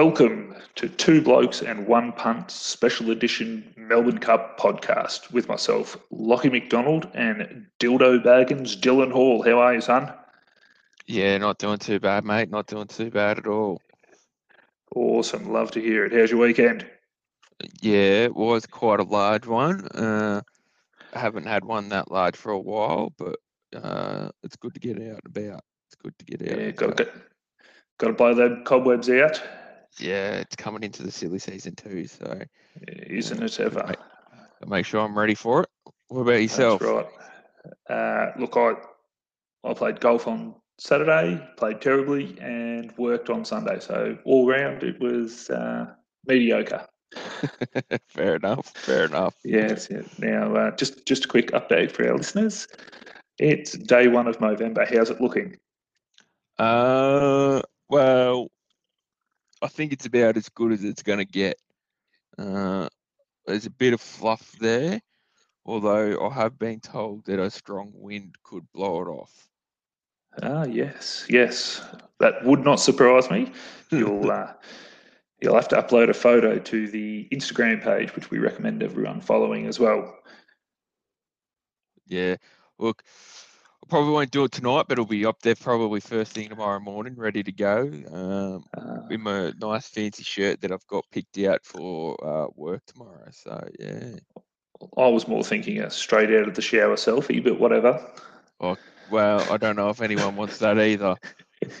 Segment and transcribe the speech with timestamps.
[0.00, 6.52] Welcome to Two Blokes and One Punt Special Edition Melbourne Cup podcast with myself, Lachie
[6.52, 9.42] McDonald, and Dildo Baggins, Dylan Hall.
[9.42, 10.14] How are you, son?
[11.08, 12.48] Yeah, not doing too bad, mate.
[12.48, 13.82] Not doing too bad at all.
[14.94, 15.52] Awesome.
[15.52, 16.12] Love to hear it.
[16.12, 16.86] How's your weekend?
[17.82, 19.84] Yeah, it was quite a large one.
[19.88, 20.42] Uh,
[21.12, 23.34] I haven't had one that large for a while, but
[23.74, 25.64] uh, it's good to get out and about.
[25.88, 26.56] It's good to get out.
[26.56, 27.08] Yeah, got to,
[27.98, 29.42] got to blow the cobwebs out,
[29.98, 32.40] Yeah, it's coming into the silly season too, so
[32.86, 33.94] isn't it ever?
[34.62, 35.68] I'll make sure I'm ready for it.
[36.08, 36.80] What about yourself?
[36.80, 37.08] That's right.
[37.88, 38.74] Uh, look, I
[39.68, 43.80] I played golf on Saturday, played terribly, and worked on Sunday.
[43.80, 45.86] So all round, it was uh,
[46.26, 46.86] mediocre.
[48.08, 48.72] fair enough.
[48.76, 49.34] Fair enough.
[49.44, 49.88] Yes.
[49.90, 50.02] Yeah.
[50.18, 52.68] Now, uh, just just a quick update for our listeners.
[53.38, 54.84] It's day one of November.
[54.84, 55.56] How's it looking?
[56.58, 58.50] Uh, well,
[59.62, 61.58] I think it's about as good as it's going to get.
[62.38, 62.88] Uh,
[63.46, 65.00] there's a bit of fluff there,
[65.64, 69.48] although I have been told that a strong wind could blow it off.
[70.42, 71.82] Ah, yes, yes.
[72.20, 73.52] That would not surprise me.
[73.90, 74.52] You'll uh,
[75.40, 79.66] you'll have to upload a photo to the Instagram page, which we recommend everyone following
[79.66, 80.14] as well.
[82.06, 82.36] Yeah,
[82.78, 83.02] look,
[83.88, 87.14] probably won't do it tonight, but it'll be up there probably first thing tomorrow morning,
[87.16, 87.90] ready to go.
[88.12, 92.82] Um, Uh, in my nice fancy shirt that I've got picked out for uh, work
[92.86, 93.28] tomorrow.
[93.30, 94.16] So yeah.
[94.96, 98.00] I was more thinking a straight out of the shower selfie, but whatever.
[99.10, 101.16] Well, I don't know if anyone wants that either.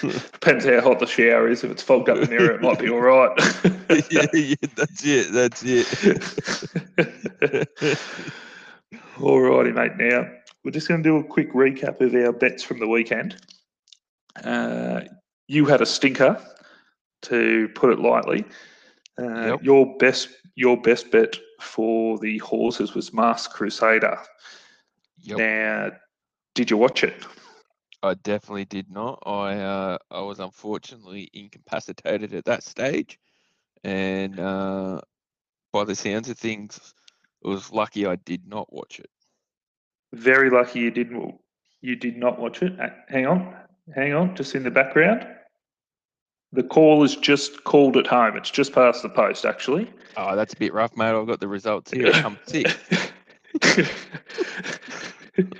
[0.00, 1.64] Depends how hot the shower is.
[1.64, 3.30] If it's fogged up in there, it might be all right.
[4.10, 5.32] yeah, yeah, that's it.
[5.32, 5.88] That's it.
[9.20, 9.96] All righty, mate.
[9.96, 10.28] Now,
[10.66, 13.36] we're just going to do a quick recap of our bets from the weekend.
[14.42, 15.02] Uh,
[15.46, 16.44] you had a stinker,
[17.22, 18.44] to put it lightly.
[19.16, 19.62] Uh, Yep.
[19.62, 24.18] Your best, your best bet for the horses was Masked Crusader.
[25.22, 25.92] yep, Now,
[26.56, 27.14] did you watch it?
[28.02, 29.22] I definitely did not.
[29.24, 33.20] I uh, I was unfortunately incapacitated at that stage,
[33.84, 35.00] and uh,
[35.72, 36.92] by the sounds of things,
[37.44, 39.10] it was lucky I did not watch it.
[40.12, 41.34] Very lucky you didn't.
[41.80, 42.78] You did not watch it.
[42.80, 43.54] Uh, Hang on,
[43.94, 44.34] hang on.
[44.36, 45.26] Just in the background,
[46.52, 48.36] the call is just called at home.
[48.36, 49.90] It's just past the post, actually.
[50.16, 51.10] Oh, that's a bit rough, mate.
[51.14, 52.06] I've got the results here.
[52.06, 53.12] It come sixth.
[55.36, 55.52] it,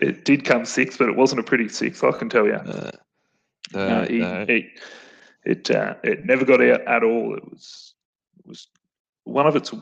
[0.00, 2.54] it did come sixth, but it wasn't a pretty sixth, I can tell you.
[2.54, 2.90] Uh,
[3.74, 4.44] no, he, no.
[4.46, 4.68] he-
[5.44, 7.34] it uh, it never got out at all.
[7.34, 7.94] It was
[8.38, 8.68] it was
[9.24, 9.72] one of its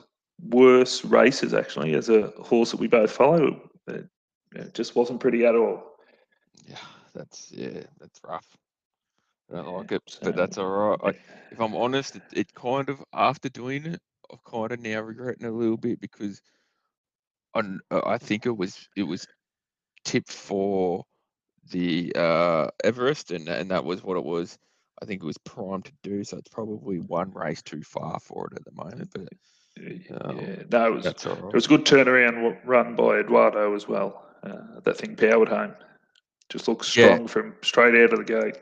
[0.40, 1.94] worst races actually.
[1.94, 4.08] As a horse that we both follow, it,
[4.54, 5.82] it just wasn't pretty at all.
[6.66, 6.76] Yeah,
[7.14, 8.56] that's yeah, that's rough.
[9.52, 10.98] I don't Yeah, like it, so, but that's all right.
[11.02, 11.08] I,
[11.50, 14.00] if I'm honest, it, it kind of after doing it,
[14.32, 16.40] I've kind of now regretting it a little bit because
[17.54, 19.26] I I think it was it was
[20.04, 21.04] tipped for
[21.70, 24.58] the uh, Everest, and and that was what it was.
[25.02, 28.48] I think it was primed to do, so it's probably one race too far for
[28.48, 29.10] it at the moment.
[29.14, 29.28] But
[30.20, 33.88] um, no, it was that's all it was a good turnaround run by Eduardo as
[33.88, 34.24] well.
[34.42, 35.74] Uh, that thing powered home.
[36.48, 37.18] Just looks Yeah.
[37.18, 38.56] strong from straight out of the gate.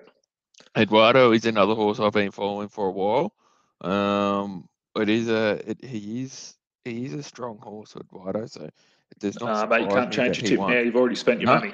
[0.76, 3.34] Eduardo is another horse I've been following for a while.
[3.80, 8.46] Um, it is a it, he is he is a strong horse, Eduardo.
[8.46, 10.70] So it does not Uh, mate, you can't change your tip won.
[10.70, 10.80] now.
[10.80, 11.60] You've already spent your No.
[11.60, 11.72] money.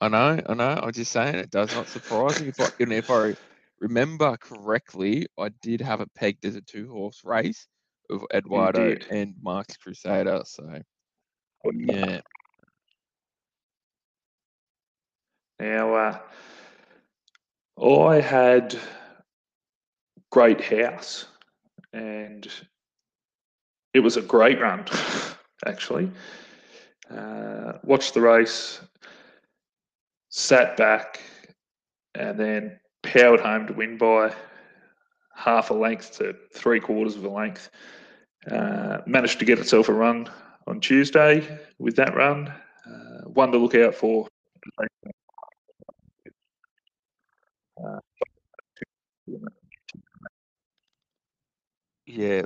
[0.00, 0.80] I know, I know.
[0.82, 2.48] I'm just saying it does not surprise me.
[2.48, 3.34] If I, if I
[3.80, 7.68] remember correctly, I did have it pegged as a two horse race
[8.10, 9.06] of Eduardo did.
[9.10, 10.42] and Masked Crusader.
[10.44, 10.80] So
[11.72, 12.20] yeah,
[15.60, 16.18] Now, uh,
[17.82, 18.76] I had
[20.30, 21.26] Great House,
[21.92, 22.46] and
[23.94, 24.84] it was a great run,
[25.66, 26.10] actually.
[27.10, 28.80] Uh, watched the race,
[30.28, 31.20] sat back,
[32.14, 34.34] and then powered home to win by
[35.34, 37.70] half a length to three quarters of a length.
[38.50, 40.28] Uh, managed to get itself a run
[40.66, 42.48] on Tuesday with that run.
[42.86, 44.28] Uh, one to look out for.
[52.06, 52.42] yeah.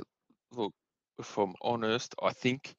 [0.51, 0.73] Look,
[1.19, 2.75] if I'm honest, I think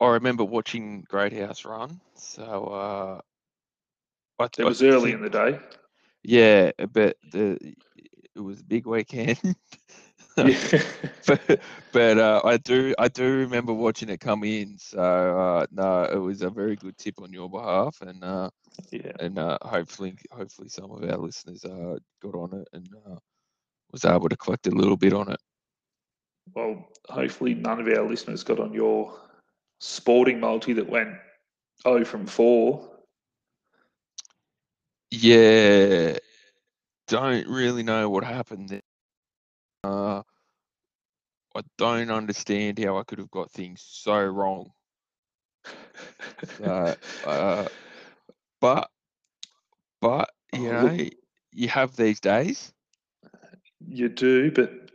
[0.00, 2.00] I remember watching Great House run.
[2.14, 3.20] So uh,
[4.38, 5.58] I, It I was early think- in the day.
[6.24, 7.58] Yeah, but the
[8.34, 9.38] it was a big weekend.
[11.26, 11.60] But
[11.92, 14.78] but uh, I do I do remember watching it come in.
[14.78, 18.50] So uh, no, it was a very good tip on your behalf, and uh,
[18.90, 19.12] yeah.
[19.20, 23.16] and uh, hopefully hopefully some of our listeners uh, got on it and uh,
[23.92, 25.40] was able to collect a little bit on it.
[26.54, 29.18] Well, hopefully none of our listeners got on your
[29.80, 31.14] sporting multi that went
[31.84, 32.88] oh from 4.
[35.10, 36.16] Yeah,
[37.12, 38.80] don't really know what happened there.
[39.84, 40.22] Uh,
[41.54, 44.70] I don't understand how I could have got things so wrong.
[46.58, 46.94] So,
[47.24, 47.68] uh,
[48.60, 48.90] but,
[50.00, 51.10] but you Oh, know, look.
[51.52, 52.72] you have these days.
[53.86, 54.90] You do, but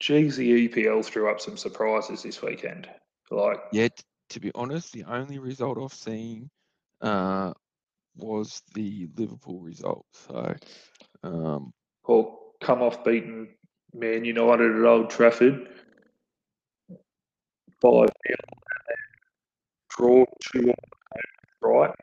[0.00, 2.88] geez, the EPL threw up some surprises this weekend.
[3.30, 6.50] Like, Yet, to be honest, the only result I've seen
[7.00, 7.52] uh,
[8.16, 10.06] was the Liverpool result.
[10.12, 10.54] So,
[11.22, 11.72] um,
[12.04, 13.48] or come off beaten
[13.94, 15.68] Man United at Old Trafford.
[17.80, 18.36] Five nil,
[19.90, 20.72] draw two
[21.60, 21.94] right.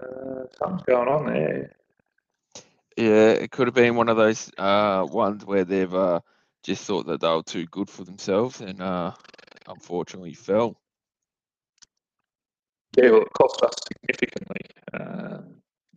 [0.00, 1.72] Uh, something's going on there.
[2.96, 6.20] yeah, it could have been one of those uh, ones where they've uh,
[6.62, 9.12] just thought that they were too good for themselves and uh,
[9.68, 10.76] unfortunately fell.
[12.96, 14.60] Yeah, well, it cost us significantly.
[14.92, 15.39] Um,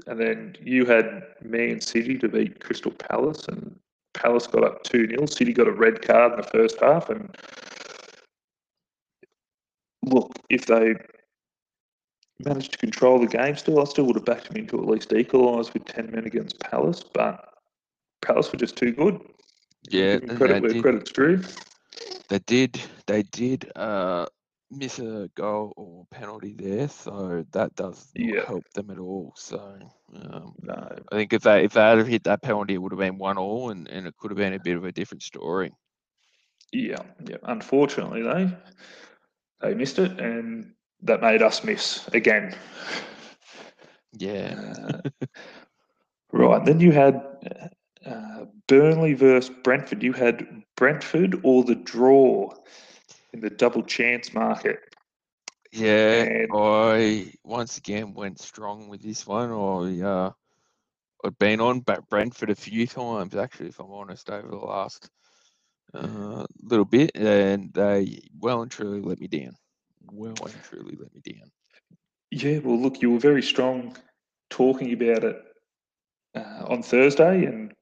[0.08, 3.78] and then you had Man City to beat Crystal Palace, and
[4.14, 5.26] Palace got up 2 0.
[5.26, 7.10] City got a red card in the first half.
[7.10, 7.36] And
[10.04, 10.96] look, if they
[12.46, 15.14] managed to control the game still, I still would have backed them into at least
[15.14, 17.04] equalise with 10 men against Palace.
[17.04, 17.54] But
[18.22, 19.20] Palace were just too good.
[19.90, 20.82] Yeah, credit where did.
[20.82, 21.44] credit's due.
[22.30, 22.82] They did.
[23.06, 24.26] They did uh,
[24.78, 28.46] miss a goal or penalty there, so that does not Yeah.
[28.46, 29.34] help them at all.
[29.38, 29.80] So
[30.16, 33.00] um, No, I think if they if they had hit that penalty, it would have
[33.00, 35.72] been one all, and, and it could have been a bit of a different story.
[36.72, 37.38] Yeah, yeah.
[37.44, 38.50] Unfortunately, they
[39.62, 42.56] they missed it, and that made us miss again.
[44.18, 45.02] Yeah, Uh,
[46.32, 46.64] right.
[46.66, 47.22] Then you had
[48.06, 50.04] uh, Burnley versus Brentford.
[50.04, 52.54] You had Brentford or the draw
[53.34, 54.80] in the double chance market.
[55.72, 56.24] yeah.
[56.24, 59.52] And I once again went strong with this one.
[59.52, 60.32] I uh,
[61.26, 65.10] I've been on Brentford a few times actually, if I'm honest, over the last
[65.94, 69.56] uh, little bit, and they well and truly let me down.
[70.12, 71.52] Well and truly let me down.
[72.32, 73.96] yeah, well, look, you were very strong
[74.50, 75.42] talking about it
[76.36, 77.74] uh, on Thursday, and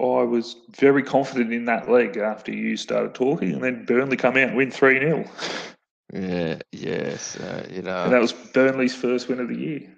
[0.00, 4.36] I was very confident in that leg after you started talking, and then Burnley come
[4.36, 5.24] out and win 3 0.
[6.12, 9.96] Yeah, yes, uh, it uh, And that was Burnley's first win of the year.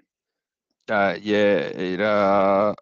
[0.88, 2.75] uh yeah, it uh,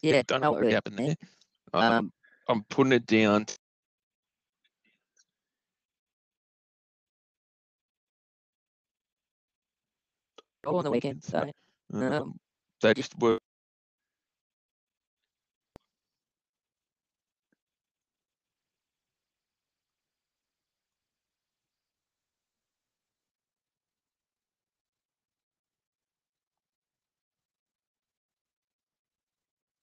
[0.00, 1.16] Yeah, don't know what it, happened man.
[1.72, 1.82] there.
[1.82, 2.12] Um, Um,
[2.48, 3.44] I'm putting it down.
[3.46, 3.58] to-
[10.64, 11.50] goal on the weekend, so
[11.92, 12.40] Um, um,
[12.82, 13.38] they just were.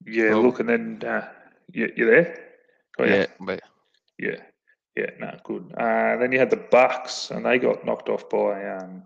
[0.05, 1.27] Yeah, look, and then uh,
[1.71, 2.37] you, you there?
[2.99, 3.61] Oh, Yeah, but
[4.19, 4.37] Yeah,
[4.95, 5.71] yeah, no, good.
[5.77, 9.03] Uh, then you had the Bucks, and they got knocked off by um,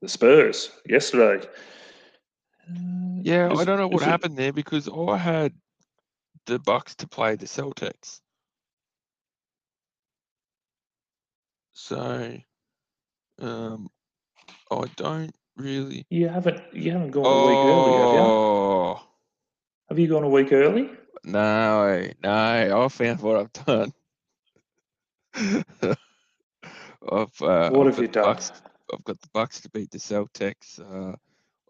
[0.00, 1.44] the Spurs yesterday.
[2.70, 5.52] Uh, yeah, I don't know what is it- happened there because I had
[6.46, 8.20] the Bucks to play the Celtics.
[11.72, 12.36] So,
[13.40, 13.88] um,
[14.70, 16.06] I don't really.
[16.10, 19.07] You haven't, you haven't gone a week early, have you?
[19.88, 20.90] Have you gone a week early?
[21.24, 22.84] no, no!
[22.84, 23.92] I found what I've done.
[27.10, 28.24] I've uh, what I've have you done?
[28.24, 28.52] Bucks.
[28.92, 31.16] I've got the Bucks to beat the Celtics uh,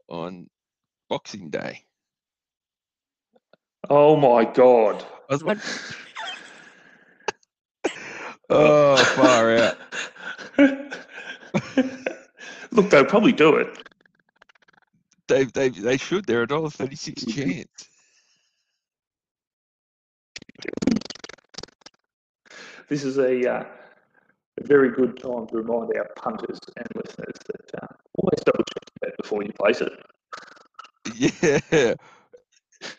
[0.08, 0.48] on
[1.08, 1.84] Boxing Day.
[3.88, 5.04] Oh my God!
[5.30, 5.68] I was wondering.
[8.50, 9.76] Oh, far out.
[12.72, 13.88] Look, they'll probably do it.
[15.28, 16.26] They they they should.
[16.26, 17.88] They're a dollar thirty six chance.
[22.88, 23.64] This is a, uh,
[24.58, 28.82] a very good time to remind our punters and listeners that uh, always double check
[29.02, 29.92] your bet before you place it.
[31.14, 31.94] Yeah.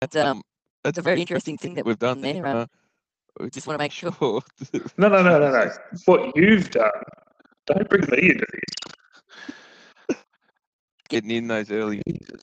[0.00, 0.42] that's um,
[0.84, 2.34] that's a very interesting thing that we've done there.
[2.34, 2.46] there.
[2.46, 2.66] Uh,
[3.40, 4.12] we just want to make sure.
[4.20, 4.42] sure.
[4.96, 5.70] No, no, no, no, no.
[6.04, 6.90] What you've done.
[7.66, 8.46] Don't bring me into
[10.08, 10.16] this.
[11.08, 12.02] Getting in those early.
[12.08, 12.42] Jesus,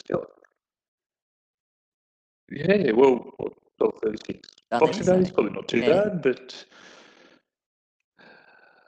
[2.50, 3.32] Yeah, well,
[3.77, 4.42] what, 12.36.
[4.70, 6.03] done Boxing there, Day is probably not too yeah.
[6.03, 6.65] bad, but.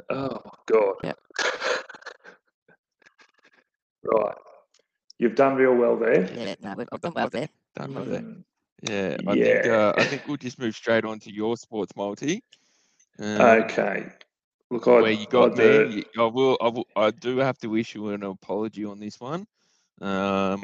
[0.09, 0.95] Oh, my God.
[1.03, 1.19] Yep.
[4.03, 4.35] right.
[5.17, 6.31] You've done real well there.
[6.33, 7.49] Yeah, no, we've I've done well there.
[7.75, 8.21] Done well there.
[8.21, 8.43] Mm,
[8.81, 9.71] Yeah, I think Yeah.
[9.71, 12.43] uh, I think we'll just move straight on to your sports multi.
[13.17, 14.11] Um, Okay.
[14.71, 16.03] Look, I, where you got I, me.
[16.17, 16.87] uh, I will, I will.
[16.95, 19.45] I do have to issue an apology on this one.
[20.01, 20.63] Um,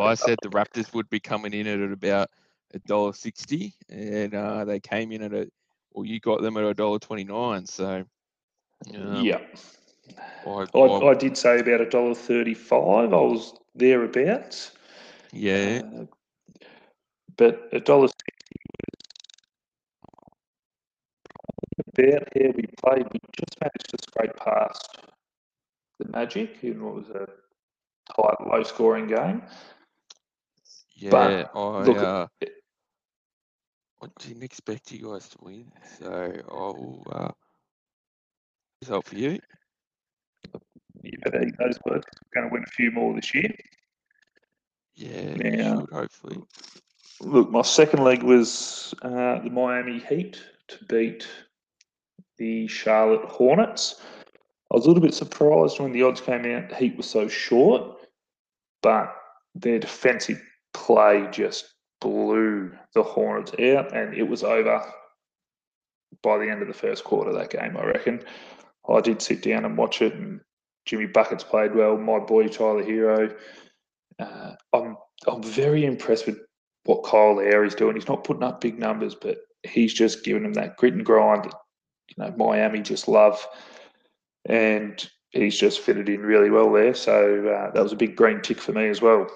[0.00, 2.30] I said the Raptors would be coming in at about
[2.74, 5.48] a dollar sixty, and uh, they came in at a,
[5.92, 7.66] or you got them at a dollar twenty nine.
[7.66, 8.04] So,
[8.94, 9.38] um, yeah.
[10.46, 13.12] I, I, I- I did say about a dollar thirty-five.
[13.12, 14.72] I was thereabouts.
[15.32, 16.04] yeah, Uh,
[17.36, 19.08] but a dollar sixty was
[21.96, 23.06] about how we played.
[23.12, 24.98] We just managed to scrape past
[25.98, 27.26] the Magic in what was a
[28.14, 29.42] tight, low-scoring game.
[30.96, 31.46] yeah.
[31.54, 32.26] I, look, uh,
[34.04, 37.30] I didn't expect you guys to win, so I'll uh,
[38.82, 39.38] result for you.
[41.02, 42.04] You better eat those words.
[42.34, 43.54] We're going to win a few more this year.
[44.94, 45.74] Yeah, Yeah.
[45.74, 46.38] you should hopefully.
[47.20, 51.26] Look, my second leg was uh, the Miami Heat to beat
[52.36, 54.02] the Charlotte Hornets.
[54.70, 56.68] I was a little bit surprised when the odds came out.
[56.68, 57.96] The Heat was so short,
[58.82, 59.14] but
[59.54, 60.42] their defensive
[60.74, 61.73] play just
[62.04, 64.84] blew the Hornets out, and it was over
[66.22, 67.76] by the end of the first quarter of that game.
[67.76, 68.22] I reckon.
[68.86, 70.40] I did sit down and watch it, and
[70.84, 71.96] Jimmy Buckets played well.
[71.96, 73.34] My boy Tyler Herro.
[74.18, 74.96] Uh, I'm
[75.26, 76.38] I'm very impressed with
[76.84, 77.96] what Kyle Air is doing.
[77.96, 81.50] He's not putting up big numbers, but he's just giving them that grit and grind
[82.08, 83.46] you know Miami just love,
[84.44, 86.94] and he's just fitted in really well there.
[86.94, 89.26] So uh, that was a big green tick for me as well.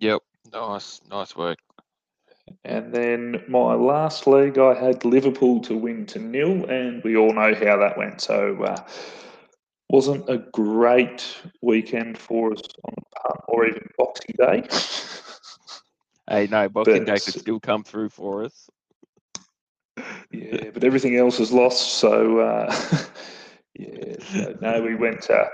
[0.00, 0.22] Yep,
[0.52, 1.58] nice, nice work.
[2.64, 7.32] And then my last league, I had Liverpool to win to nil, and we all
[7.34, 8.22] know how that went.
[8.22, 8.82] So uh,
[9.90, 12.94] wasn't a great weekend for us on
[13.24, 14.68] uh, or even Boxing Day.
[16.26, 18.70] Hey, no, Boxing Day But- could still come through for us.
[20.30, 21.98] Yeah, but everything else is lost.
[21.98, 22.74] So uh,
[23.78, 25.44] yeah, so, no, we went uh,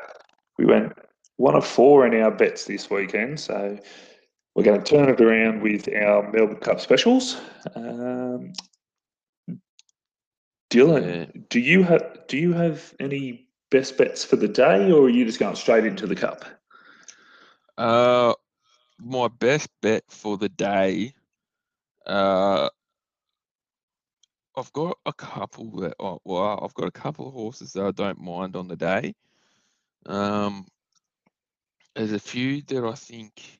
[0.59, 0.93] we went
[1.39, 3.41] one of four in our bets this weekend.
[3.41, 3.79] So
[4.55, 7.41] we're going to turn it around with our Melbourne Cup specials.
[7.75, 8.53] Um,
[10.71, 15.11] Dylan, do you have do you have any best bets for the day, or are
[15.11, 16.45] you just going straight into the cup?
[17.77, 18.35] Uh,
[18.99, 21.15] my best bet for the day.
[22.07, 22.69] Uh,
[24.57, 25.95] I've got a couple that.
[25.99, 29.15] Oh, well, I've got a couple of horses that I don't mind on the day.
[30.07, 30.67] Um,
[31.95, 33.60] there's a few that I think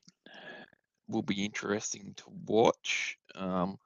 [1.11, 3.17] will be interesting to watch.
[3.35, 3.77] Um,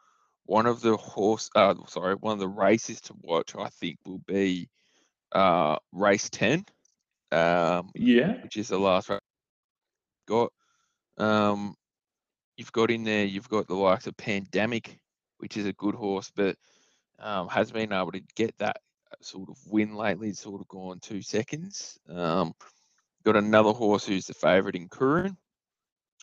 [0.46, 4.22] one of the horse, uh, sorry, one of the races to watch, I think, will
[4.28, 4.70] be
[5.32, 6.66] uh, race ten.
[7.32, 9.20] Um, Yeah, which is the last race
[10.28, 10.52] got.
[11.18, 11.76] Um,
[12.58, 15.00] you've got in there, you've got the likes of Pandemic,
[15.38, 16.58] which is a good horse, but
[17.20, 18.78] um, has been able to get that
[19.22, 20.30] sort of win lately.
[20.30, 21.98] It's sort of gone two seconds.
[22.10, 22.54] Um,
[23.24, 25.38] got another horse who's the favourite in Curran.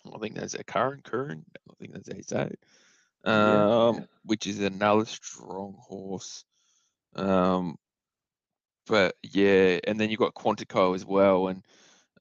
[0.07, 1.45] I think that's a current current.
[1.71, 2.51] I think you say
[3.25, 4.05] Um, yeah.
[4.25, 6.45] which is another strong horse.
[7.15, 7.77] Um,
[8.87, 11.65] but yeah, and then you've got Quantico as well, and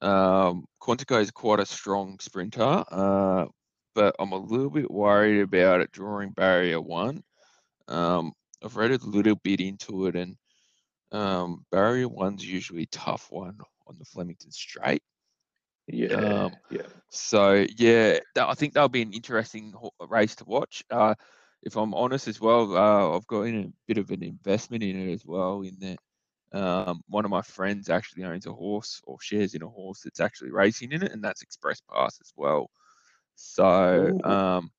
[0.00, 3.46] um, Quantico is quite a strong sprinter, uh,
[3.94, 7.22] but I'm a little bit worried about it drawing barrier one.
[7.88, 8.32] Um,
[8.64, 10.36] I've read a little bit into it, and
[11.10, 15.02] um, barrier one's usually a tough one on the Flemington Straight.
[15.86, 16.82] Yeah, Um, yeah.
[17.10, 19.74] So yeah, that, I think that'll be an interesting
[20.08, 20.82] race to watch.
[20.90, 21.14] Uh,
[21.62, 25.08] if I'm honest as well, uh, I've got in a bit of an investment in
[25.08, 25.62] it as well.
[25.62, 25.98] In that,
[26.58, 30.20] um, one of my friends actually owns a horse or shares in a horse that's
[30.20, 32.70] actually racing in it, and that's Express Pass as well.
[33.34, 34.70] So um,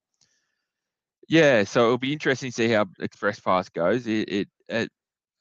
[1.27, 4.07] yeah, so it'll be interesting to see how Express Pass goes.
[4.07, 4.91] It it, it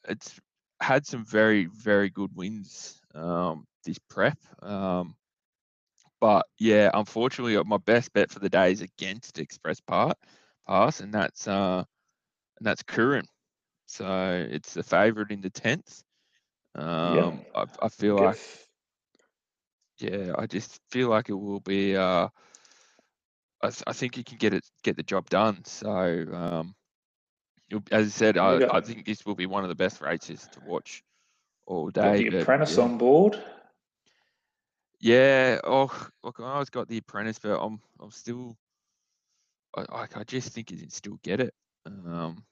[0.08, 0.40] it's
[0.80, 4.38] had some very very good wins um, this prep.
[4.62, 5.14] Um,
[6.22, 10.16] but yeah, unfortunately, uh, my best bet for the day is against Express Part
[10.68, 11.82] Pass, and that's uh,
[12.58, 13.26] and that's Curran.
[13.86, 16.04] So it's the favourite in the tenth.
[16.76, 18.38] Um, I, I feel Get like
[19.98, 21.96] yeah, I just feel like it will be.
[21.96, 22.28] Uh,
[23.62, 25.64] I, th- I think you can get it get the job done.
[25.64, 26.74] So um,
[27.90, 28.70] as I said, I, Okay.
[28.70, 31.02] I think this will be one of the best races to watch
[31.66, 32.16] all got day.
[32.16, 32.78] the but apprentice yeah.
[32.78, 33.38] on board.
[35.02, 35.58] Yeah.
[35.64, 35.90] Oh,
[36.22, 38.56] look, I always got the apprentice, but I'm I'm still.
[39.76, 41.52] I I, just think he can still get it.
[41.86, 42.44] Um.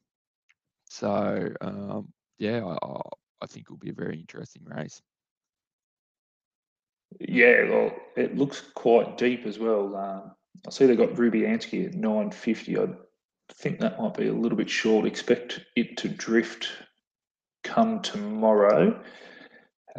[0.90, 2.12] So um.
[2.38, 2.64] Yeah.
[2.66, 3.00] I
[3.42, 5.00] I, think it'll be a very interesting race.
[7.20, 9.96] Yeah, well, it looks quite deep as well.
[9.96, 10.32] Um,
[10.66, 12.78] I see they got Ruby Ansky at 950.
[12.78, 12.86] I
[13.52, 15.06] think that might be a little bit short.
[15.06, 16.68] Expect it to drift
[17.62, 19.02] come tomorrow,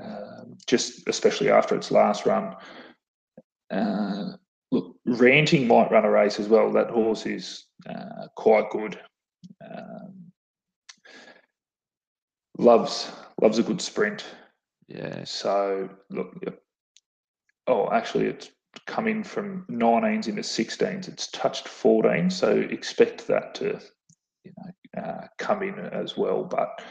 [0.01, 2.55] um, just especially after its last run.
[3.69, 4.33] Uh,
[4.71, 6.71] look, Ranting might run a race as well.
[6.71, 8.99] That horse is uh, quite good.
[9.65, 10.31] Um,
[12.57, 14.25] loves loves a good sprint.
[14.87, 15.23] Yeah.
[15.23, 16.35] So look,
[17.67, 18.51] oh, actually, it's
[18.87, 21.07] come in from 19s into 16s.
[21.07, 23.79] It's touched 14, so expect that to,
[24.43, 26.43] you know, uh, come in as well.
[26.43, 26.81] But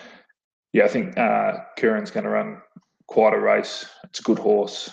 [0.72, 2.60] yeah, I think uh, Kieran's going to run
[3.10, 3.84] quite a race.
[4.04, 4.88] It's a good horse.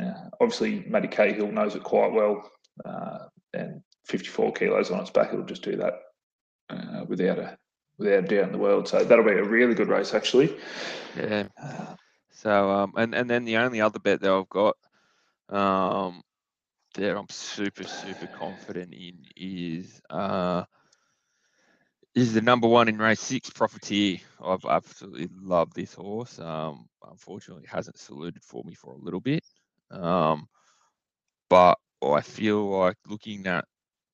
[0.00, 2.50] Uh, obviously, Matty Cahill knows it quite well,
[2.84, 5.94] uh, and 54 kilos on its back, it'll just do that
[6.70, 7.58] uh, without a
[7.98, 8.88] without a doubt in the world.
[8.88, 10.56] So that'll be a really good race, actually.
[11.16, 11.48] Yeah.
[11.60, 11.94] Uh,
[12.30, 14.76] So um, and and then the only other bet that I've got,
[15.48, 16.22] um,
[16.94, 20.64] that I'm super super confident in is uh,
[22.14, 24.18] is the number one in race six, Profiteer.
[24.42, 26.38] I've absolutely loved this horse.
[26.38, 29.42] Um, unfortunately, it hasn't saluted for me for a little bit.
[29.90, 30.48] Um,
[31.50, 33.64] but I feel like looking at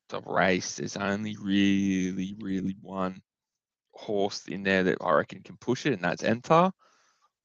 [0.09, 3.21] the race, there's only really really one
[3.92, 6.73] horse in there that I reckon can push it, and that's Enthar.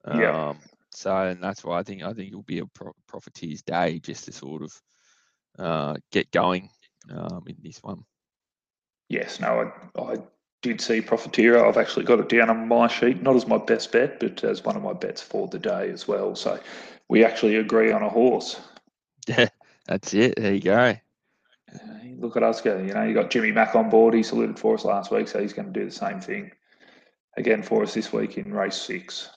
[0.07, 0.49] Yeah.
[0.49, 0.59] Um,
[0.91, 4.25] so and that's why I think I think it'll be a pro- profiteer's day just
[4.25, 4.81] to sort of
[5.59, 6.69] uh, get going
[7.11, 8.05] um, in this one.
[9.09, 10.17] Yes, no, I, I
[10.65, 11.63] did see Profiteer.
[11.63, 14.63] I've actually got it down on my sheet, not as my best bet, but as
[14.63, 16.35] one of my bets for the day as well.
[16.35, 16.59] So
[17.07, 18.59] we actually agree on a horse.
[19.27, 19.49] Yeah,
[19.85, 20.33] that's it.
[20.37, 20.95] There you go.
[21.71, 21.77] Uh,
[22.17, 22.79] look at us go.
[22.79, 24.15] You know, you got Jimmy Mack on board.
[24.15, 26.51] He saluted for us last week, so he's going to do the same thing
[27.37, 29.29] again for us this week in race six.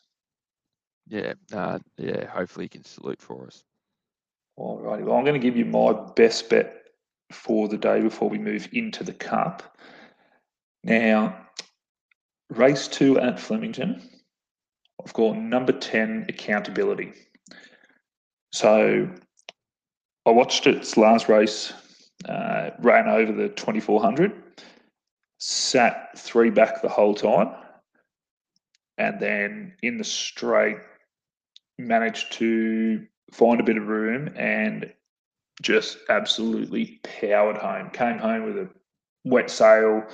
[1.09, 2.25] Yeah, uh, yeah.
[2.25, 3.65] Hopefully, he can salute for us.
[4.57, 5.03] All righty.
[5.03, 6.87] Well, I'm going to give you my best bet
[7.31, 9.77] for the day before we move into the cup.
[10.85, 11.47] Now,
[12.51, 14.03] race two at Flemington,
[15.05, 17.13] I've got number 10 accountability.
[18.53, 19.09] So
[20.27, 21.73] I watched its last race,
[22.29, 24.33] uh, ran over the 2400,
[25.39, 27.55] sat three back the whole time,
[28.97, 30.79] and then in the straight
[31.79, 34.93] managed to find a bit of room and
[35.63, 37.91] just absolutely powered home.
[37.91, 38.69] Came home with a
[39.25, 40.05] wet sail.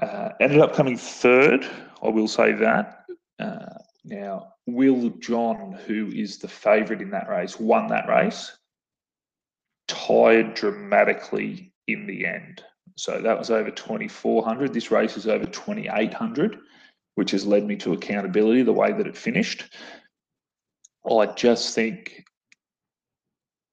[0.00, 1.68] Uh, ended up coming third.
[2.02, 3.04] I will say that.
[3.38, 8.56] Uh, now, Will John, who is the favourite in that race, won that race.
[9.88, 12.62] Tired dramatically in the end.
[12.96, 14.72] So that was over 2400.
[14.72, 16.58] This race is over 2800,
[17.16, 19.64] which has led me to accountability the way that it finished.
[21.10, 22.24] I just think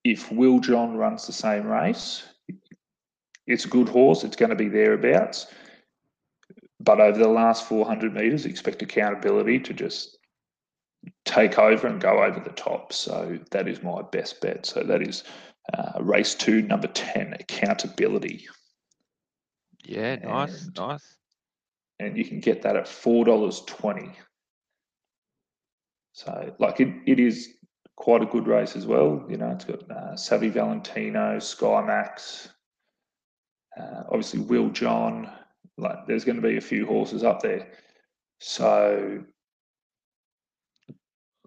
[0.03, 2.23] if Will John runs the same race,
[3.45, 4.23] it's a good horse.
[4.23, 5.47] It's going to be thereabouts.
[6.79, 10.17] But over the last 400 metres, expect accountability to just
[11.25, 12.93] take over and go over the top.
[12.93, 14.65] So that is my best bet.
[14.65, 15.23] So that is
[15.73, 18.47] uh, race two, number 10, accountability.
[19.83, 21.13] Yeah, nice, And- nice.
[21.99, 24.13] And you can get that at $4.20.
[26.13, 27.55] So, like, it, it is
[27.95, 29.25] quite a good race as well.
[29.27, 32.49] You know, it's got uh, Savvy Valentino, Sky Max,
[33.79, 35.27] uh, obviously Will John.
[35.77, 37.67] Like, there's going to be a few horses up there.
[38.39, 39.23] So,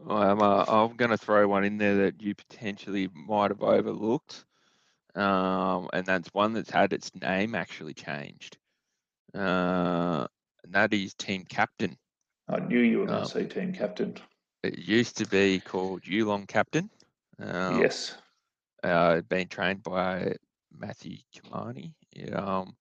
[0.08, 4.44] I'm uh, I'm going to throw one in there that you potentially might have overlooked,
[5.14, 8.56] um, and that's one that's had its name actually changed,
[9.34, 10.26] uh,
[10.64, 11.96] and that is Team Captain.
[12.48, 14.16] I knew you were going Um, say team captain.
[14.62, 16.90] It used to be called Yulong Captain.
[17.38, 18.16] Um, yes.
[18.82, 20.34] uh, been trained by
[20.76, 21.92] Matthew Cumani.
[22.32, 22.76] Um,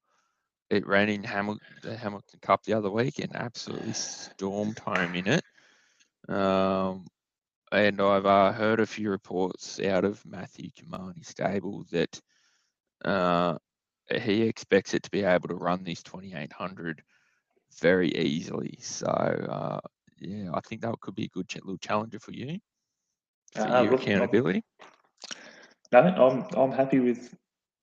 [0.69, 5.27] it ran in Hamil- the Hamilton Cup the other week and absolutely stormed home in
[5.27, 5.43] it.
[6.27, 7.07] Um,
[7.71, 12.19] and I've uh, heard a few reports out of Matthew Cumani stable that
[13.05, 13.57] uh,
[14.11, 17.03] he expects it to be able to run this 2800
[17.79, 18.77] very easily.
[18.81, 19.79] So uh,
[20.19, 22.59] yeah, I think that could be a good ch- little challenger for you
[23.53, 24.63] for Uh, your look, accountability.
[25.91, 27.35] No, I'm I'm happy with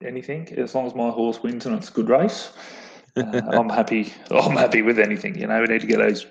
[0.05, 2.51] anything as long as my horse wins and it's a good race.
[3.15, 4.13] Uh, I'm happy.
[4.29, 5.37] I'm happy with anything.
[5.37, 6.25] You know, we need to get those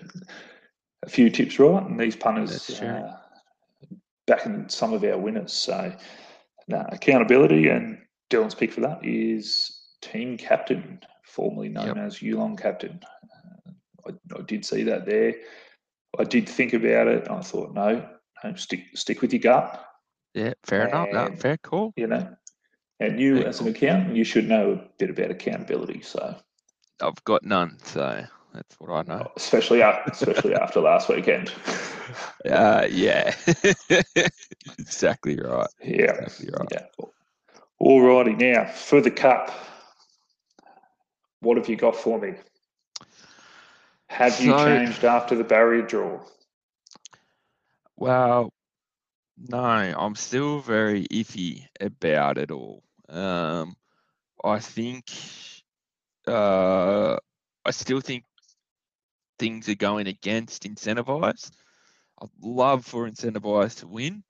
[1.04, 3.16] a few tips right, and these punters uh,
[4.26, 5.52] backing some of our winners.
[5.52, 5.92] So,
[6.68, 7.98] no, accountability and
[8.30, 11.96] Dylan's pick for that is team captain, formerly known Yep.
[11.98, 13.00] as Yulong captain.
[13.66, 13.70] Uh,
[14.08, 15.34] I, I did see that there.
[16.18, 17.28] I did think about it.
[17.30, 18.08] I thought, no,
[18.44, 19.84] no, stick stick with your gut.
[20.34, 21.08] Yeah, fair enough.
[21.12, 21.92] No, And- fair call.
[21.96, 22.28] you know.
[23.00, 26.00] And you, as an accountant, you should know a bit about accountability.
[26.02, 26.34] So,
[27.02, 29.30] I've got none, so that's what I know.
[29.36, 31.52] especially a- especially after last weekend.
[32.48, 33.34] Uh, yeah,
[34.78, 35.68] exactly right.
[35.82, 36.68] Yeah, Exactly right.
[36.72, 36.86] yeah.
[37.82, 39.50] Alrighty, now for the cup,
[41.40, 42.34] what have you got for me?
[44.06, 46.20] Have you So- changed after the barrier draw?
[47.98, 48.52] Well,
[49.36, 52.82] no, I'm still very iffy about it all.
[53.08, 53.76] Um,
[54.44, 55.10] I think,
[56.26, 57.16] uh,
[57.64, 58.24] I still think
[59.38, 61.50] things are going against Incentivise.
[62.20, 64.24] I'd love for Incentivise to win,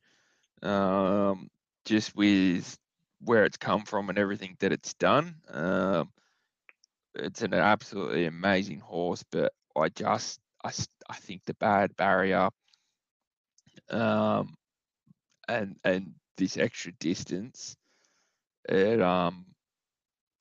[0.62, 1.48] um,
[1.84, 2.76] just with
[3.20, 5.36] where it's come from and everything that it's done.
[5.48, 6.10] Um,
[7.14, 10.70] it's an absolutely amazing horse, but I just, I,
[11.08, 12.50] I think the bad barrier
[13.90, 14.54] um,
[15.48, 17.76] and and this extra distance,
[18.68, 19.44] it um,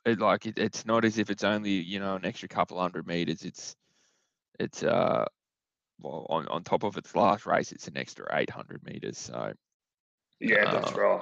[0.06, 3.08] it like it, it's not as if it's only you know an extra couple hundred
[3.08, 3.44] meters.
[3.44, 3.76] It's
[4.60, 5.26] it's uh,
[6.02, 9.18] well on on top of its last race, it's an extra eight hundred meters.
[9.18, 9.54] So,
[10.40, 11.22] Yeah, that's Uh, right.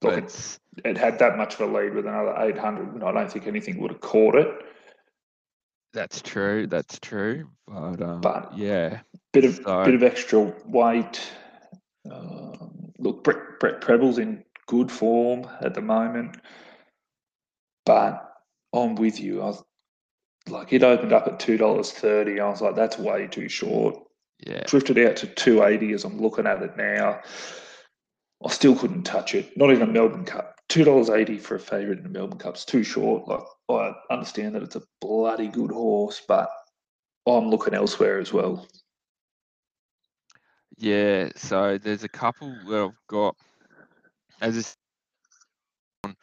[0.00, 3.04] but Look, it, it's, it had that much of a lead with another 800, and
[3.04, 4.48] I don't think anything would have caught it.
[5.92, 6.66] that's true.
[6.66, 7.48] That's true.
[7.68, 9.00] But um, But- yeah,
[9.32, 11.20] Bit of So- bit of extra weight.
[12.10, 16.36] Um, look, Brett, Brett Prebble's in good form at the moment,
[17.84, 18.34] but
[18.72, 19.42] I'm with you.
[19.42, 19.64] I was
[20.48, 22.40] like, it opened up at two dollars thirty.
[22.40, 23.96] I was like, that's way too short.
[24.46, 27.20] yeah, Drifted out to two eighty as I'm looking at it now.
[28.44, 29.56] I still couldn't touch it.
[29.56, 30.56] Not even a Melbourne Cup.
[30.68, 33.28] Two dollars eighty for a favourite in the Melbourne Cup's too short.
[33.28, 36.50] Like I understand that it's a bloody good horse, but
[37.26, 38.66] I'm looking elsewhere as well.
[40.78, 43.36] Yeah, so there's a couple that I've got
[44.42, 44.76] as
[46.04, 46.16] a on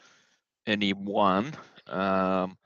[0.67, 1.53] any one.
[1.87, 2.57] Um,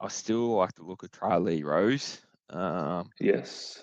[0.00, 2.20] I still like to look at Charlie Rose.
[2.50, 3.82] Um, Yes.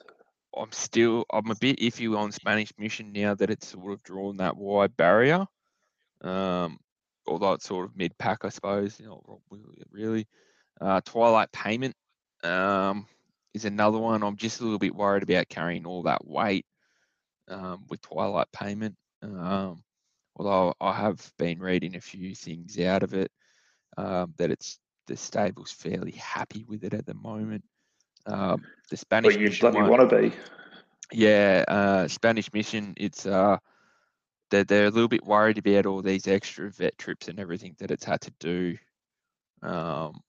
[0.55, 4.37] I'm still I'm a bit iffy on Spanish Mission now that it's sort of drawn
[4.37, 5.47] that wide barrier.
[6.21, 6.77] Um,
[7.25, 8.99] although it's sort of mid pack, I suppose.
[8.99, 9.41] You know,
[9.91, 10.27] really.
[10.79, 11.95] Uh, Twilight Payment
[12.43, 13.07] um,
[13.53, 14.21] is another one.
[14.21, 16.65] I'm just a little bit worried about carrying all that weight
[17.47, 18.95] um, with Twilight Payment.
[19.23, 19.83] Um,
[20.35, 23.31] although I have been reading a few things out of it
[23.97, 27.63] um, that it's the stable's fairly happy with it at the moment.
[28.25, 30.33] Um, the Spanish But you Mission bloody one- want to be.
[31.11, 32.93] yeah, uh, Spanish Mission.
[32.97, 33.57] It's uh,
[34.49, 37.91] they're they're a little bit worried about all these extra vet trips and everything that
[37.91, 38.77] it's had to do.
[39.61, 40.21] Um,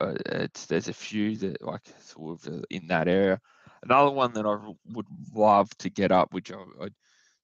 [0.00, 3.40] uh, it's there's a few that like sort of uh, in that area.
[3.84, 4.56] Another one that I
[4.92, 6.88] would love to get up, which I, I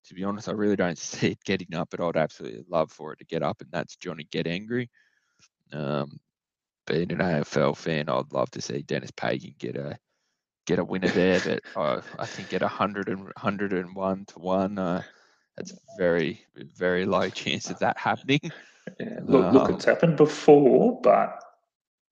[0.08, 3.12] to be honest, I really don't see it getting up, but I'd absolutely love for
[3.12, 4.90] it to get up, and that's Johnny Get Angry.
[5.72, 6.18] Um,
[6.86, 9.98] being an AFL fan, I'd love to see Denis Pagan get a
[10.66, 15.02] get a winner there, but uh, I think at 100 and 101 to one, uh,
[15.56, 18.40] that's very very low chance of that happening.
[18.98, 19.20] Yeah.
[19.26, 21.44] Look, look, Um, it's happened before, but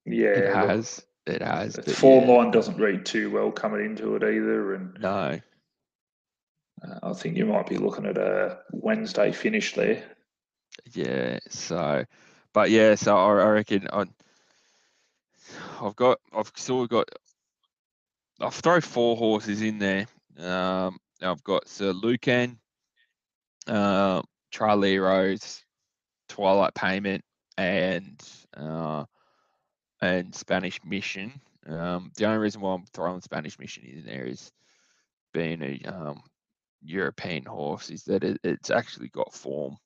[0.04, 1.76] yeah, it look, has, it has.
[1.96, 5.40] form yeah, line doesn't read too well coming into it either, and No,
[6.82, 10.02] uh, I think you might be looking at a Wednesday finish there.
[10.92, 11.38] yeah.
[11.48, 12.04] So,
[12.52, 14.04] but yeah, so I, I reckon I,
[15.80, 17.08] I've got, I've of got,
[18.40, 20.06] I've throw four horses in there.
[20.38, 22.58] Um, I've got Sir Lucan,
[23.66, 25.64] uh, Charlie Rose,
[26.28, 27.24] Twilight Payment,
[27.56, 28.22] and
[28.56, 29.04] uh,
[30.00, 31.40] and Spanish Mission.
[31.66, 34.52] Um, the only reason why I'm throwing Spanish Mission in there is
[35.32, 36.22] being a um,
[36.82, 39.76] European horse is that it, it's actually got form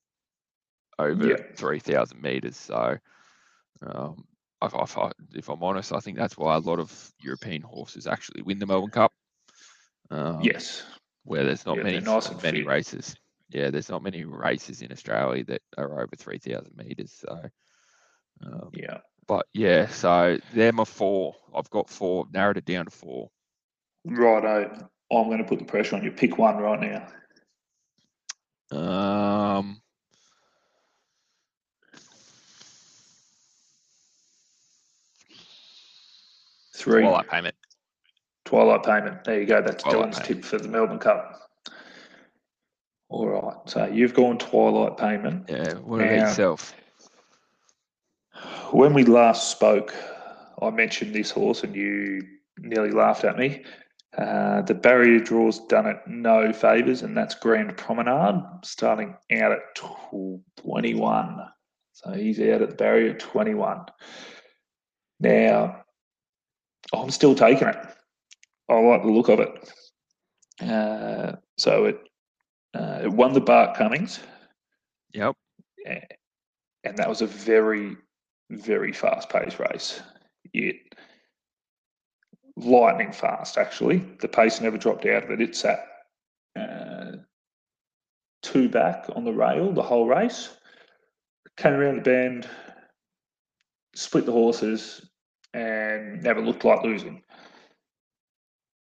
[0.99, 1.37] over Yeah.
[1.57, 2.57] 3,000 meters.
[2.57, 2.99] So,
[3.83, 4.25] um,
[4.63, 8.59] I, if I'm honest, I think that's why a lot of European horses actually win
[8.59, 9.13] the Melbourne Cup.
[10.11, 10.85] Um, yes,
[11.25, 12.67] where there's not Yeah, many nice many fit.
[12.67, 13.17] races.
[13.49, 17.13] Yeah, there's not many races in Australia that are over 3,000 meters.
[17.13, 17.51] So,
[18.45, 18.99] um, yeah.
[19.27, 21.35] but yeah, so they're my four.
[21.55, 23.31] I've got four, narrowed it down to four.
[24.05, 24.91] Righto.
[25.13, 26.13] I'm going to put the pressure on you.
[26.13, 27.07] Pick one right now.
[28.77, 29.81] Um,
[36.75, 37.03] Three.
[37.03, 37.55] Twilight payment.
[38.45, 39.25] Twilight payment.
[39.25, 39.61] There you go.
[39.61, 40.43] That's Twilight John's Payment.
[40.43, 41.43] tip for the Melbourne Cup.
[43.09, 43.57] All right.
[43.67, 45.47] So you've gone Twilight payment.
[45.49, 46.75] Yeah, what about yourself?
[48.71, 49.95] When we last spoke,
[50.63, 52.23] I mentioned this horse and you
[52.59, 53.65] nearly laughed at me.
[54.17, 59.75] Uh, the barrier draw's done it no favours, and that's Grand Promenade starting out at
[59.77, 61.39] tw- 21.
[61.93, 63.85] So he's out at the barrier at 21.
[65.21, 65.85] Now,
[66.93, 67.77] I'm still taking it.
[68.69, 69.73] I like the look of it.
[70.69, 72.01] Uh, so it,
[72.75, 74.21] uh, it won the Bart Cummings,
[75.13, 75.35] Yep.
[75.87, 77.97] and that was a very,
[78.51, 80.03] very fast paced race.
[80.53, 80.77] Yet
[82.65, 83.99] lightning fast, actually.
[84.21, 85.41] The pace never dropped out of it.
[85.41, 85.87] It sat
[86.59, 87.13] uh,
[88.43, 90.57] two back on the rail the whole race.
[91.57, 92.49] Came around the bend,
[93.95, 95.11] split the horses,
[95.53, 97.23] and never looked like losing.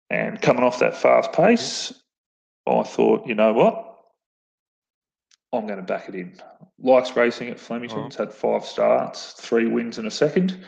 [0.10, 1.94] And coming off that fast pace,
[2.68, 3.84] I thought, you know what?
[5.54, 6.40] I'm going to back it in.
[6.80, 10.64] Likes racing at Flemington's, had five starts, three wins in a second.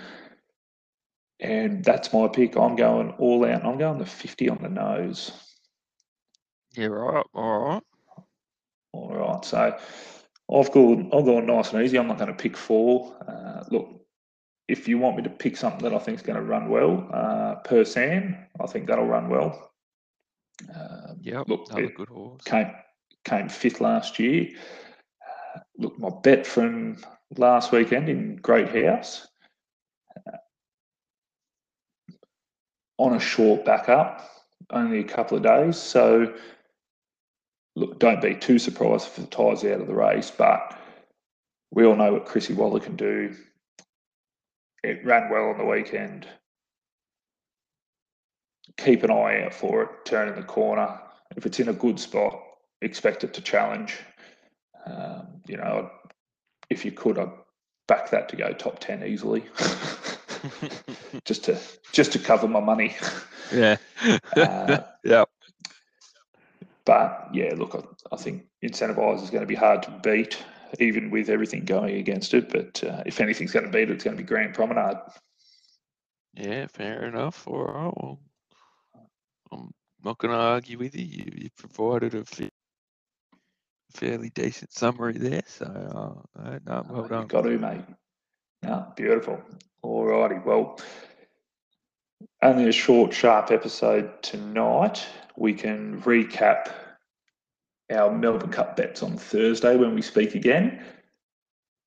[1.40, 2.58] And that's my pick.
[2.58, 3.66] I'm going all out.
[3.66, 5.32] I'm going the 50 on the nose.
[6.76, 7.26] Yeah, right.
[7.34, 7.84] All right.
[8.92, 9.46] All right.
[9.46, 9.78] So
[10.54, 11.98] I've gone, I've gone nice and easy.
[11.98, 13.16] I'm not going to pick four.
[13.28, 13.88] Uh, look,
[14.68, 17.08] if you want me to pick something that I think is going to run well,
[17.14, 19.72] uh, Persan, I think that'll run well.
[20.76, 21.48] Um, Yep.
[21.50, 22.44] Look, Another good horse.
[22.44, 22.72] came
[23.26, 24.50] came fifth last year.
[25.22, 26.98] Uh, look, my bet from
[27.38, 29.28] last weekend in Great House
[30.28, 30.38] uh,
[33.00, 34.30] on a short backup,
[34.72, 35.78] only a couple of days.
[35.78, 36.32] So,
[37.76, 40.78] look, don't be too surprised if the tie's out of the race, but
[41.72, 43.36] we all know what Chrissy Waller can do.
[44.84, 46.28] It ran well on the weekend.
[48.78, 51.00] Keep an eye out for it, turning the corner.
[51.36, 52.42] If it's in a good spot,
[52.82, 53.98] expect it to challenge.
[54.86, 55.90] Um, you know,
[56.70, 57.32] if you could, I'd
[57.88, 59.44] back that to go top ten easily,
[61.26, 61.58] just to
[61.92, 62.96] just to cover my money.
[63.54, 63.78] yeah.
[64.36, 65.30] Uh, yep.
[66.86, 70.38] but yeah, look, I, I think Incentivise is going to be hard to beat,
[70.80, 72.50] even with everything going against it.
[72.50, 74.98] But uh, if anything's going to beat it, it's going to be Grand Promenade.
[76.36, 77.48] Yeah, fair enough.
[77.48, 77.94] All right.
[77.96, 78.20] Well,
[79.52, 79.72] I'm
[80.04, 81.06] not going to argue with you.
[81.06, 82.52] You, you provided a fa-
[83.92, 85.44] fairly decent summary there.
[85.48, 87.28] So, uh, no, well Oh, done.
[87.28, 87.82] Got to, mate.
[88.64, 89.42] No, beautiful.
[89.82, 90.40] All righty.
[90.46, 90.80] Well,
[92.42, 95.06] only a short, sharp episode tonight.
[95.36, 96.72] We can recap
[97.92, 100.84] our Melbourne Cup bets on Thursday when we speak again.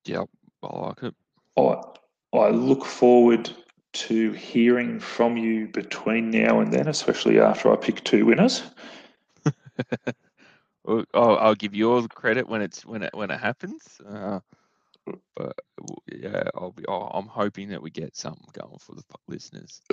[0.05, 0.29] Yep.
[0.63, 1.15] I like it.
[1.57, 3.49] I, I look forward
[3.93, 8.63] to hearing from you between now and then, especially after I pick two winners.
[10.87, 14.01] I'll, I'll give you all the credit when it's when it when it happens.
[14.05, 14.39] Uh,
[15.35, 15.55] but
[16.11, 16.83] yeah, I'll be.
[16.87, 19.81] I'll, I'm hoping that we get something going for the listeners.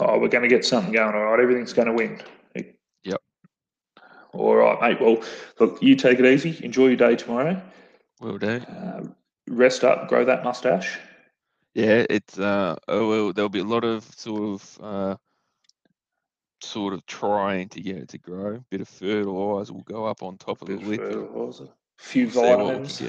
[0.00, 1.12] Oh, we're going to get something going.
[1.12, 2.22] All right, everything's going to win.
[3.02, 3.20] Yep.
[4.32, 5.00] All right, mate.
[5.00, 5.24] Well,
[5.58, 6.64] look, you take it easy.
[6.64, 7.60] Enjoy your day tomorrow.
[8.20, 8.60] Will do.
[8.60, 9.00] Uh,
[9.48, 10.98] rest up, grow that mustache.
[11.74, 12.76] Yeah, it's uh.
[12.86, 15.16] Oh well, there'll be a lot of sort of uh.
[16.60, 18.62] Sort of trying to get it to grow.
[18.70, 22.40] Bit of fertilizer will go up on top of the and fertilizer, few we'll see
[22.40, 23.02] what we can vitamins.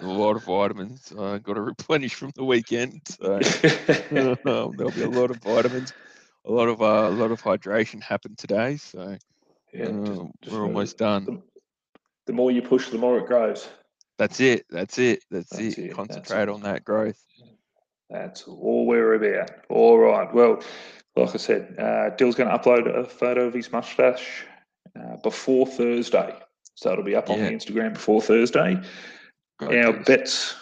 [0.00, 1.12] A lot of vitamins.
[1.18, 3.02] I got to replenish from the weekend.
[3.08, 3.34] So
[4.46, 5.92] um, there'll be a lot of vitamins.
[6.44, 8.76] A lot of uh, a lot of hydration happened today.
[8.76, 9.16] So
[9.72, 11.24] yeah, uh, just- just we're almost that done.
[11.24, 11.42] The,
[12.26, 13.68] the more you push, the more it grows.
[14.18, 14.66] That's it.
[14.70, 15.24] That's it.
[15.30, 15.86] That's, That's it.
[15.86, 16.54] it, Concentrate all.
[16.56, 17.18] on that growth.
[18.10, 19.50] That's all we're about.
[19.68, 20.32] All right.
[20.32, 20.62] Well,
[21.16, 24.44] like I said, uh, Dill's going to upload a photo of his mustache
[24.98, 26.36] uh, before Thursday.
[26.74, 28.80] So it'll be up on the Instagram before Thursday.
[29.66, 30.54] Great Our bets,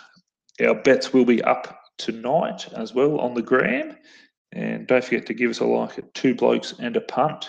[0.60, 3.96] our bets will be up tonight as well on the gram.
[4.52, 7.48] And don't forget to give us a like at Two Blokes and a Punt.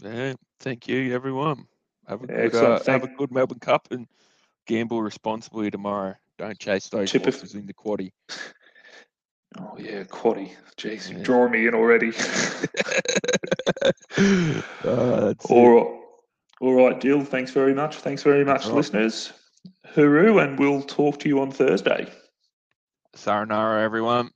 [0.00, 0.34] Yeah.
[0.60, 1.66] Thank you, everyone.
[2.08, 4.06] Have a good uh, have a good Melbourne Cup and
[4.66, 6.14] gamble responsibly tomorrow.
[6.38, 8.12] Don't chase those Tip horses in the quaddy.
[9.58, 10.52] Oh, yeah, Quaddy.
[10.78, 11.16] Jeez, Yeah.
[11.16, 12.12] you're drawing me in already.
[14.84, 16.00] Uh, All right.
[16.60, 17.24] All right, Dill.
[17.24, 17.96] Thanks very much.
[17.96, 18.74] Thanks very much, right.
[18.74, 19.32] listeners.
[19.88, 22.06] Hooroo, and we'll talk to you on Thursday.
[23.14, 24.30] Sayonara, everyone.